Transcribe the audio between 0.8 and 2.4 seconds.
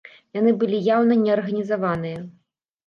яўна неарганізаваныя.